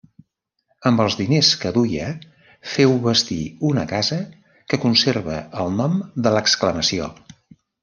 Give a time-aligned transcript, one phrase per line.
[0.91, 2.07] Amb els diners que duia
[2.71, 3.39] féu bastir
[3.73, 4.19] una casa
[4.73, 7.15] que conserva el nom de l'exclamació.